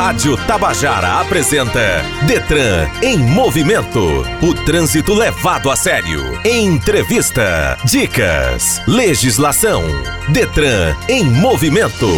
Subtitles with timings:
[0.00, 4.24] Rádio Tabajara apresenta Detran em movimento.
[4.40, 6.22] O trânsito levado a sério.
[6.42, 9.82] Entrevista, dicas, legislação.
[10.30, 12.08] Detran em movimento.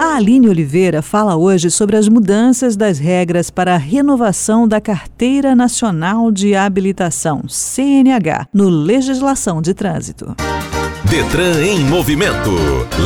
[0.05, 5.55] A Aline Oliveira fala hoje sobre as mudanças das regras para a renovação da Carteira
[5.57, 10.37] Nacional de Habilitação, CNH, no Legislação de Trânsito.
[11.09, 12.51] Detran em movimento.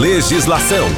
[0.01, 0.89] Legislação.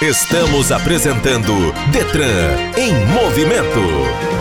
[0.00, 1.52] Estamos apresentando
[1.92, 4.39] Detran em movimento.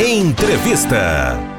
[0.00, 1.54] Entrevista.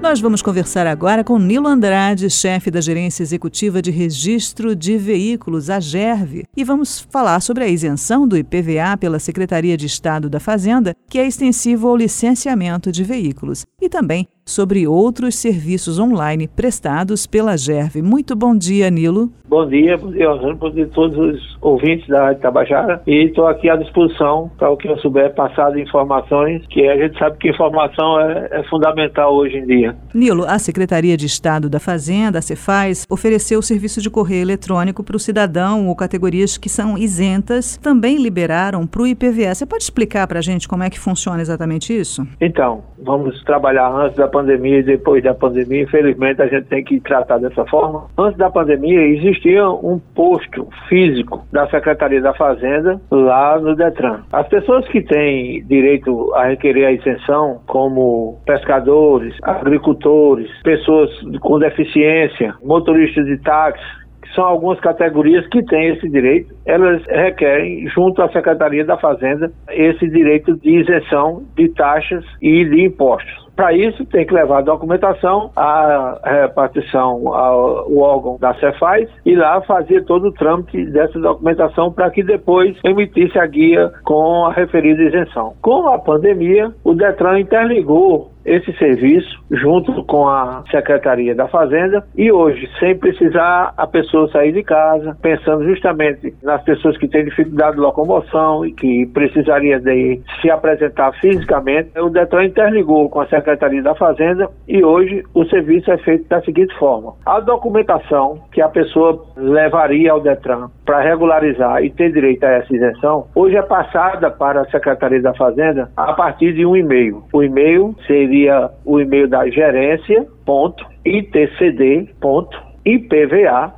[0.00, 5.68] Nós vamos conversar agora com Nilo Andrade, chefe da Gerência Executiva de Registro de Veículos,
[5.68, 10.40] a GERV, e vamos falar sobre a isenção do IPVA pela Secretaria de Estado da
[10.40, 17.26] Fazenda, que é extensivo ao licenciamento de veículos, e também sobre outros serviços online prestados
[17.26, 18.02] pela GERV.
[18.02, 19.30] Muito bom dia, Nilo.
[19.48, 23.24] Bom dia, bom dia, Rosana, bom dia a todos os ouvintes da Rádio Tabajara e
[23.24, 27.18] estou aqui à disposição para o que eu souber passar de informações, que a gente
[27.18, 29.96] sabe que informação é, é fundamental hoje em dia.
[30.14, 35.02] Nilo, a Secretaria de Estado da Fazenda, a Cefaz, ofereceu o serviço de correio eletrônico
[35.02, 39.52] para o cidadão ou categorias que são isentas, também liberaram para o IPVA.
[39.52, 42.24] Você pode explicar para a gente como é que funciona exatamente isso?
[42.40, 45.82] Então, vamos trabalhar antes da pandemia e depois da pandemia.
[45.82, 48.06] Infelizmente, a gente tem que tratar dessa forma.
[48.16, 54.20] Antes da pandemia, existia um posto físico da Secretaria da Fazenda lá no Detran.
[54.32, 61.10] As pessoas que têm direito a requerer a isenção, como pescadores, agricultores, pessoas
[61.40, 64.00] com deficiência, motoristas de táxi,
[64.34, 70.08] são algumas categorias que têm esse direito, elas requerem, junto à Secretaria da Fazenda, esse
[70.08, 73.49] direito de isenção de taxas e de impostos.
[73.60, 79.60] Para isso, tem que levar a documentação, a repartição ao órgão da Cefaz e lá
[79.60, 85.02] fazer todo o trâmite dessa documentação para que depois emitisse a guia com a referida
[85.02, 85.52] isenção.
[85.60, 92.30] Com a pandemia, o Detran interligou esse serviço junto com a Secretaria da Fazenda e
[92.30, 97.76] hoje, sem precisar a pessoa sair de casa, pensando justamente nas pessoas que têm dificuldade
[97.76, 103.82] de locomoção e que precisaria de se apresentar fisicamente, o Detran interligou com a Secretaria
[103.82, 108.68] da Fazenda e hoje o serviço é feito da seguinte forma: a documentação que a
[108.68, 114.30] pessoa levaria ao Detran para regularizar e ter direito a essa isenção, hoje é passada
[114.30, 117.22] para a Secretaria da Fazenda a partir de um e-mail.
[117.32, 122.14] O e-mail seria seria o e-mail da gerência, ponto, itcd.ipva,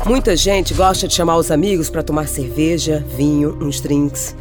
[0.05, 4.35] Muita gente gosta de chamar os amigos para tomar cerveja, vinho, uns drinks.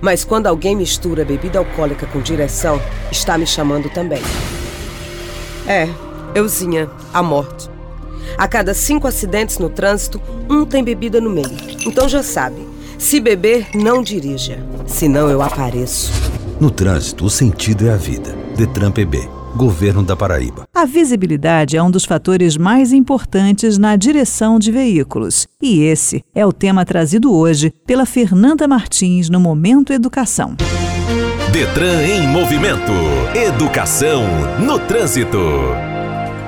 [0.00, 4.22] Mas quando alguém mistura bebida alcoólica com direção, está me chamando também.
[5.66, 5.88] É,
[6.34, 7.70] euzinha, a morte.
[8.36, 11.56] A cada cinco acidentes no trânsito, um tem bebida no meio.
[11.86, 12.66] Então já sabe,
[12.98, 14.58] se beber, não dirija.
[14.86, 16.12] Senão eu apareço.
[16.60, 18.34] No trânsito, o sentido é a vida.
[18.56, 19.43] Detran PB.
[19.54, 20.64] Governo da Paraíba.
[20.74, 25.46] A visibilidade é um dos fatores mais importantes na direção de veículos.
[25.62, 30.56] E esse é o tema trazido hoje pela Fernanda Martins no Momento Educação.
[31.52, 32.92] Detran em movimento.
[33.34, 34.24] Educação
[34.58, 35.38] no trânsito.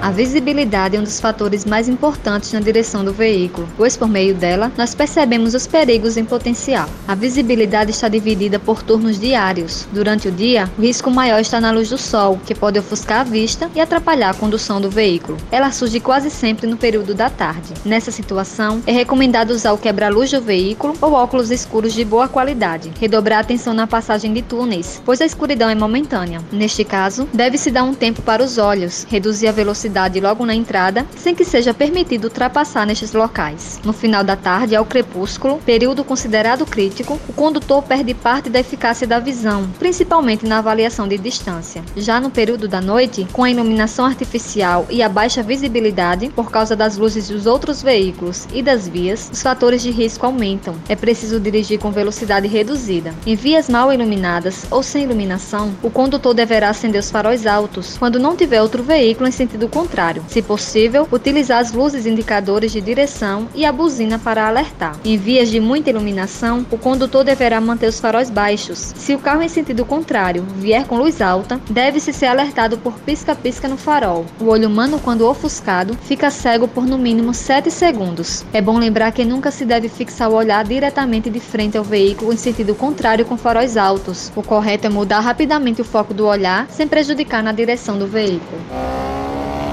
[0.07, 4.37] A visibilidade é um dos fatores mais importantes na direção do veículo, pois por meio
[4.37, 6.89] dela nós percebemos os perigos em potencial.
[7.09, 9.85] A visibilidade está dividida por turnos diários.
[9.91, 13.25] Durante o dia, o risco maior está na luz do sol, que pode ofuscar a
[13.25, 15.39] vista e atrapalhar a condução do veículo.
[15.51, 17.75] Ela surge quase sempre no período da tarde.
[17.85, 22.93] Nessa situação, é recomendado usar o quebra-luz do veículo ou óculos escuros de boa qualidade.
[23.01, 26.41] Redobrar a atenção na passagem de túneis, pois a escuridão é momentânea.
[26.53, 30.55] Neste caso, deve-se dar um tempo para os olhos, reduzir a velocidade velocidade logo na
[30.55, 33.81] entrada, sem que seja permitido ultrapassar nestes locais.
[33.83, 39.07] No final da tarde, ao crepúsculo, período considerado crítico, o condutor perde parte da eficácia
[39.07, 41.83] da visão, principalmente na avaliação de distância.
[41.97, 46.77] Já no período da noite, com a iluminação artificial e a baixa visibilidade por causa
[46.77, 50.75] das luzes dos outros veículos e das vias, os fatores de risco aumentam.
[50.89, 53.15] É preciso dirigir com velocidade reduzida.
[53.25, 58.19] Em vias mal iluminadas ou sem iluminação, o condutor deverá acender os faróis altos quando
[58.19, 60.25] não tiver outro veículo em sentido contrário.
[60.29, 64.97] Se possível, utilizar as luzes indicadores de direção e a buzina para alertar.
[65.05, 68.95] Em vias de muita iluminação, o condutor deverá manter os faróis baixos.
[68.97, 73.69] Se o carro em sentido contrário vier com luz alta, deve-se ser alertado por pisca-pisca
[73.69, 74.25] no farol.
[74.41, 78.47] O olho humano, quando ofuscado, fica cego por no mínimo 7 segundos.
[78.55, 82.33] É bom lembrar que nunca se deve fixar o olhar diretamente de frente ao veículo
[82.33, 84.33] em sentido contrário com faróis altos.
[84.35, 88.59] O correto é mudar rapidamente o foco do olhar sem prejudicar na direção do veículo.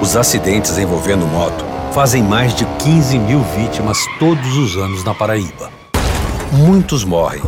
[0.04, 5.72] Os acidentes envolvendo moto fazem mais de 15 mil vítimas todos os anos na Paraíba.
[6.52, 7.42] Muitos morrem.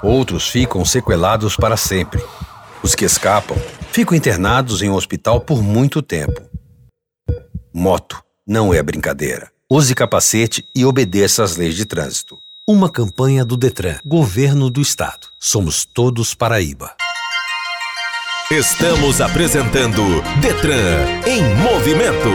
[0.00, 2.24] Outros ficam sequelados para sempre.
[2.80, 3.56] Os que escapam
[3.90, 6.40] ficam internados em um hospital por muito tempo.
[7.74, 9.50] Moto não é brincadeira.
[9.68, 12.38] Use capacete e obedeça às leis de trânsito.
[12.68, 15.26] Uma campanha do Detran, Governo do Estado.
[15.40, 16.94] Somos todos Paraíba.
[18.50, 22.30] Estamos apresentando Detran em movimento.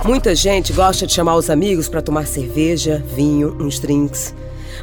[0.05, 4.35] Muita gente gosta de chamar os amigos para tomar cerveja, vinho, uns drinks.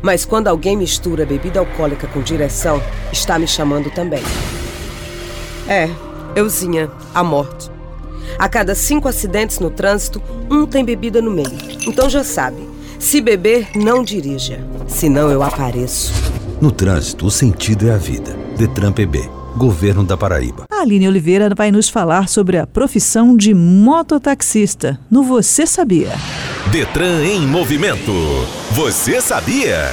[0.03, 2.83] Mas quando alguém mistura bebida alcoólica com direção,
[3.13, 4.23] está me chamando também.
[5.69, 5.89] É,
[6.35, 7.71] euzinha, a morte.
[8.39, 11.53] A cada cinco acidentes no trânsito, um tem bebida no meio.
[11.87, 14.61] Então já sabe, se beber, não dirija.
[14.89, 16.13] Senão eu apareço.
[16.61, 18.37] No trânsito, o sentido é a vida.
[18.57, 19.29] Detran PB.
[19.57, 20.65] Governo da Paraíba.
[20.71, 26.13] A Aline Oliveira vai nos falar sobre a profissão de mototaxista no Você Sabia.
[26.69, 28.13] Detran em movimento.
[28.71, 29.93] Você sabia?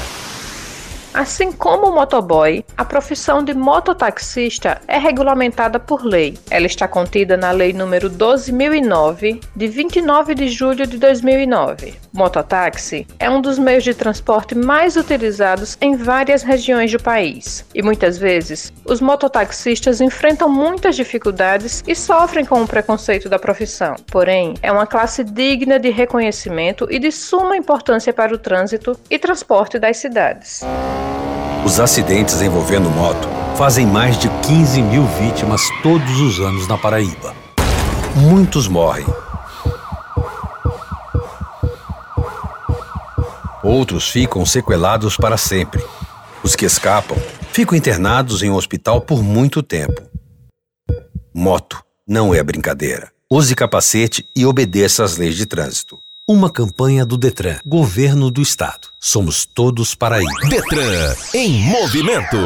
[1.18, 6.38] Assim como o motoboy, a profissão de mototaxista é regulamentada por lei.
[6.48, 11.96] Ela está contida na Lei nº 12.009, de 29 de julho de 2009.
[12.14, 17.66] Mototáxi é um dos meios de transporte mais utilizados em várias regiões do país.
[17.74, 23.96] E muitas vezes, os mototaxistas enfrentam muitas dificuldades e sofrem com o preconceito da profissão.
[24.12, 29.18] Porém, é uma classe digna de reconhecimento e de suma importância para o trânsito e
[29.18, 30.64] transporte das cidades.
[31.66, 37.36] Os acidentes envolvendo moto fazem mais de 15 mil vítimas todos os anos na Paraíba.
[38.16, 39.06] Muitos morrem.
[43.64, 45.84] Outros ficam sequelados para sempre.
[46.42, 47.18] Os que escapam
[47.52, 50.02] ficam internados em um hospital por muito tempo.
[51.34, 53.12] Moto não é brincadeira.
[53.30, 56.00] Use capacete e obedeça às leis de trânsito.
[56.30, 58.90] Uma campanha do Detran, Governo do Estado.
[59.00, 60.30] Somos todos Paraíba.
[60.50, 62.38] Detran em movimento.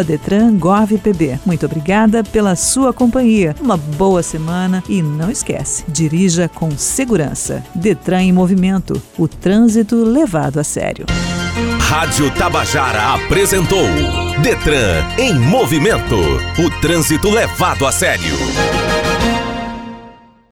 [0.05, 1.41] DetranGovPB.
[1.45, 3.57] Muito obrigada pela sua companhia.
[3.61, 7.63] Uma boa semana e não esquece, dirija com segurança.
[7.75, 11.07] Detran em Movimento, o trânsito levado a sério.
[11.81, 13.89] Rádio Tabajara apresentou
[14.41, 16.17] Detran em Movimento,
[16.57, 18.37] o trânsito levado a sério.